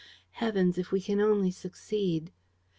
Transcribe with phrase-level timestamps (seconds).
[0.31, 2.31] Heavens, if we can only succeed!